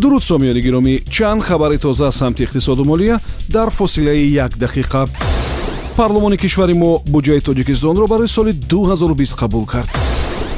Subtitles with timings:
[0.00, 0.94] дуруд сомиёни гиромӣ.
[1.10, 5.08] Чанд хабари тоза аз самти иқтисоду молия дар фосилаи як дақиқа.
[5.96, 9.90] Парлумони кишвари мо буҷаи тоҷикистонро барои соли 2020 қабул кард.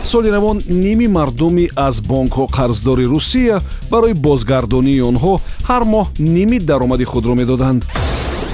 [0.05, 3.61] Соли равон ними мардуми аз бонкҳо қарздори русия
[3.91, 7.84] барои бозгардонии онҳо ҳар моҳ ними даромади худро медоданд.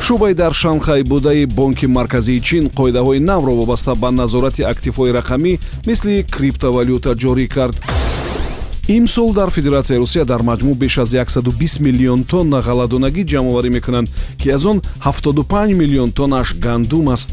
[0.05, 5.52] Шӯъбаи дар шанхай будаи бонки марказии чин қоидаҳои навро вобаста ба назорати активҳои рақамӣ
[5.87, 7.77] мисли криптовалюта ҷорӣ кард
[8.88, 14.09] имсол дар федератсияи русия дар маҷмӯъ беш аз 120 миллион тонна ғалладонагӣ ҷамъоварӣ мекунанд
[14.41, 17.30] ки аз он 75 миллион тоннаш гандум аст.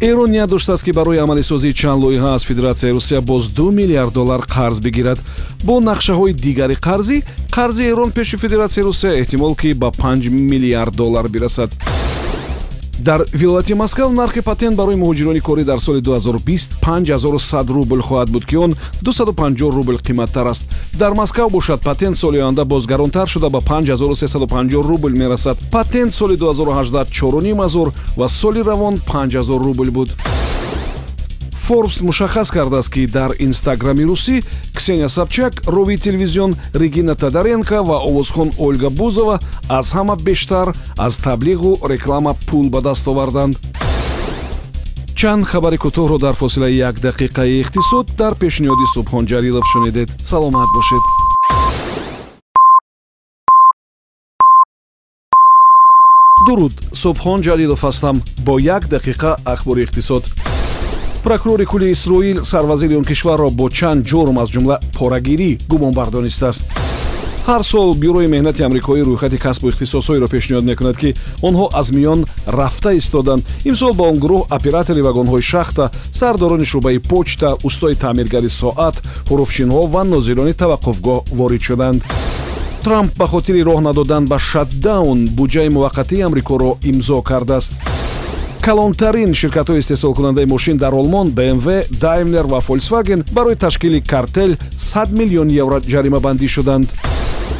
[0.00, 4.40] Эрон ният доштааст ки барои амалисозии чанд лоиҳа аз федератсияи русия боз 2 миллиард доллар
[4.40, 5.18] қарз бигирад.
[5.64, 11.28] Бо нақшаҳои дигари қарзӣ қарзи эрон пеши федератсияи русия эҳтимол ки ба 5 миллиард доллар
[11.28, 11.70] бирасад
[12.98, 18.46] дар вилояти москав нархи патент барои муҳоҷирони корӣ дар соли 2020 5100 рубл хоҳад буд
[18.46, 20.64] ки он 250 рубл қиматтар аст.
[20.98, 25.58] Дар москав бошад патент соли оянда боз гаронтар шуда ба 5350 рубл мерасад.
[25.70, 30.10] Патент соли 2018 4500 ва соли равон 5000 рубл буд
[31.68, 34.42] форбс мушаххас кардааст ки дар инстаграми русӣ
[34.74, 39.38] ксения собчак ровии телевизион регина тадаренко ва овозхон ольга бузова
[39.68, 43.58] аз ҳама бештар аз таблиғу реклама пул ба даст оварданд.
[45.14, 50.08] Чанд хабари кӯтоҳро дар фосилаи як дақиқаи иқтисод дар пешниҳоди субҳон ҷалилов шунидед.
[50.22, 51.04] Саломат бошед.
[56.46, 56.74] Дуруд.
[57.02, 58.16] Субҳон ҷалилов ҳастам.
[58.46, 60.24] Бо як дақиқа ахбори иқтисод
[61.28, 66.64] прокурори кулли исроил сарвазири он кишварро бо чанд ҷурм аз ҷумла порагирӣ гумонбар донистааст
[67.48, 71.10] ҳар сол бюрои меҳнати амрикоӣ рӯйхати касбу ихтисосҳоеро пешниҳод мекунад ки
[71.48, 77.48] онҳо аз миён рафта истоданд имсол ба он гурӯҳ оператори вагонҳои шахта сардорони шӯъбаи почта
[77.68, 78.96] устои таъмиргари соат
[79.28, 82.00] ҳуруфчинҳо ва нозирони таваққуфгоҳ ворид шуданд.
[82.84, 87.74] Трамп ба хотири роҳ надодан ба шатдаун буҷаи муваққатии амрикоро имзо кардааст
[88.66, 91.68] калонтарин ширкатҳои истеҳсолкунандаи мошин дар олмон bmw
[92.04, 96.86] daimler ва volkswagen барои ташкили картел 100 миллион евро ҷаримабандӣ шуданд.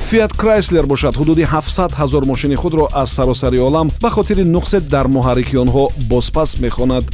[0.08, 5.06] Фиат крайслер бошад ҳудуди 700 ҳазор мошини худро аз саросари олам ба хотири нуқсе дар
[5.08, 7.04] муҳаррики онҳо бозпас мехонад.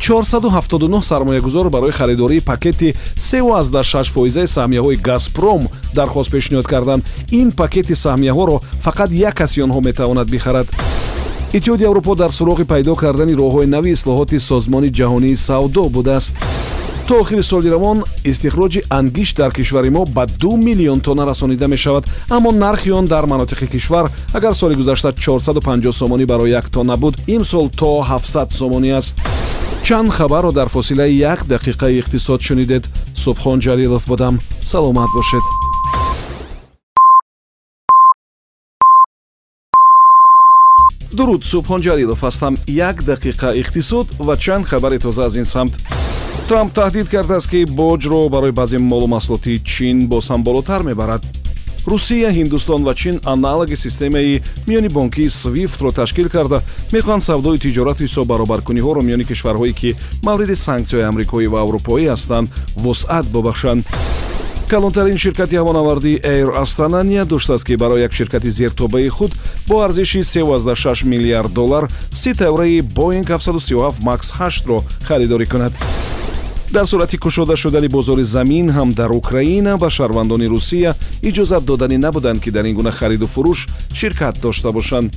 [0.00, 7.02] 479 сармоягузор барои харидории пакети 36 фоизаи саҳмияҳои газпром дархост пешниҳод карданд.
[7.30, 10.66] Ин пакети саҳмияҳоро фақат як каси онҳо метавонад бихарад
[11.52, 16.34] иттиҳоди аврупо дар суроғи пайдо кардани роҳҳои нави ислоҳоти созмони ҷаҳонии савдо будааст.
[17.08, 22.04] То охири соли равон истихроҷи ангишт дар кишвари мо ба ду миллион тонна расонида мешавад.
[22.30, 27.14] Аммо нархи он дар манотиқи кишвар агар соли гузашта 450 сомонӣ барои як тонна буд
[27.26, 29.18] имсол то 700 сомонӣ аст.
[29.82, 32.84] Чанд хабарро дар фосилаи як дақиқаи иқтисод шунидед.
[33.16, 34.38] Субҳон ҷалилов будам.
[34.64, 35.61] Саломат бошед
[41.18, 42.54] дуруд субҳон ҷалилов ҳастам.
[42.66, 45.72] Як дақиқа иқтисод ва чанд хабари тоза аз ин самт.
[46.48, 51.22] Трамп таҳдид кардааст ки боҷро барои баъзе молу маҳсулоти чин боз ҳам болотар мебарад.
[51.86, 56.62] Русия ҳиндустон ва чин аналоги системаи миёни бонкии свифтро ташкил карда.
[56.92, 62.48] Мехоҳанд савдои тиҷорату ҳисоббаробаркуниҳоро миёни кишварҳое ки мавриди санксияҳои амрикоӣ ва аврупоӣ ҳастанд
[62.84, 63.82] вусъат бубахшанд
[64.72, 69.32] калонтарин ширкати ҳавонавардии air astana ният доштааст ки барои як ширкати зертобаи худ
[69.68, 75.72] бо арзиши 36 миллиард доллар си тавраи боинг 737 max 8ро харидорӣ кунад.
[76.70, 82.40] Дар сурати кушода шудани бозори замин ҳам дар украина ба шаҳрвандони русия иҷозат доданӣ набуданд
[82.42, 85.12] ки дар ин гуна хариду фурӯш ширкат дошта бошанд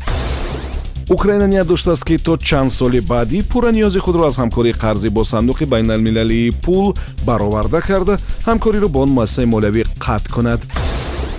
[1.10, 5.24] украина ният доштааст ки то чанд соли баъдӣ пурра ниёзи худро аз ҳамкории қарзӣ бо
[5.24, 6.96] сандуқи байналмилалии пул
[7.26, 8.18] бароварда карда.
[8.46, 10.62] Ҳамкориро бо он муассисаи молиявӣ қатъ кунад.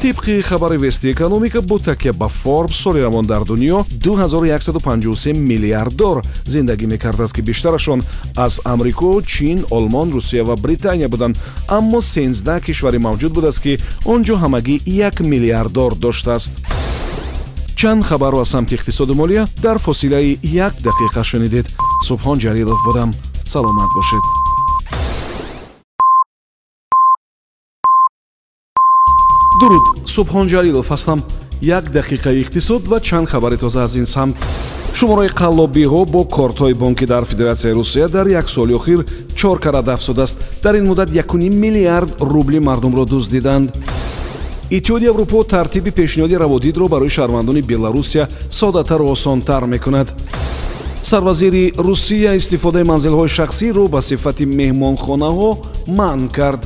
[0.02, 6.86] Тибқи хабари вести экономика бо такя ба форбс соли равон дар дунё 2153 миллиарддор зиндагӣ
[6.86, 8.02] мекардааст ки бештарашон
[8.36, 11.38] аз амрико чин олмон русия ва британия буданд.
[11.68, 16.75] Аммо 13 кишвари мавҷуд будааст ки он ҷо ҳамагӣ 1 миллиарддор доштааст
[17.76, 21.66] чанд хабарро аз самти иқтисоду молия дар фосилаи як дақиқа шунидед.
[22.08, 23.10] Субҳон ҷалилов будам.
[23.44, 24.24] Саломат бошед.
[29.60, 31.22] Дуруд субҳон ҷалилов ҳастам.
[31.60, 34.36] Як дақиқаи иқтисод ва чанд хабари тоза аз ин самт.
[34.94, 40.36] Шумораи қаллобиҳо бо кортҳои бонкӣ дар федератсияи русия дар як соли охир чор карат афзудааст
[40.62, 43.68] дар ин муддат 1 миллиард рубли мардумро дуздиданд
[44.70, 50.08] иттиҳоди аврупо тартиби пешниҳоди раводидро барои шаҳрвандони беларусия соддатару осонтар мекунад.
[51.02, 55.50] Сарвазири русия истифодаи манзилҳои шахсиро ба сифати меҳмонхонаҳо
[55.98, 56.62] манъ кард.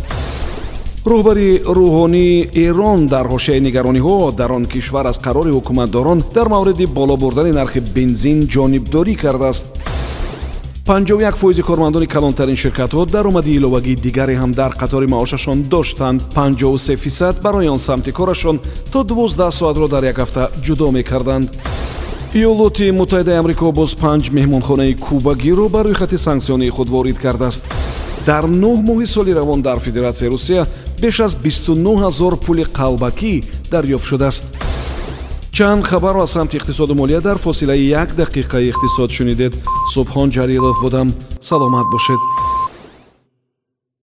[1.11, 7.17] Роҳбари рӯҳонии эрон дар ҳошияи нигарониҳо дар он кишвар аз қарори ҳукуматдорон дар мавриди боло
[7.17, 9.67] бурдани нархи бензин ҷонибдорӣ кардааст
[10.91, 16.21] 51 фоизи кормандони калонтарин ширкатҳо даромади иловагии дигаре ҳам дар қатори маошашон доштанд.
[16.35, 18.59] 53 фисад барои он самти корашон
[18.93, 21.49] то 12 соатро дар як ҳафта ҷудо мекарданд.
[22.35, 27.65] иёлоти муттаҳидаи амрико боз панҷ меҳмонхонаи кубагиро бар рӯйхати санксионии худ ворид кардааст.
[28.27, 30.67] дар нӯҳ моҳи соли равон дар федератсияи русия
[31.03, 34.45] беш аз 29 ҳазор пули қалбакӣ дарёфт шудааст
[35.61, 39.53] чанд хабарро аз самти иқтисоду молия дар фосилаи як дақиқаи иқтисод шунидед.
[39.95, 41.09] Субҳон ҷалилов будам.
[41.41, 42.21] Саломат бошед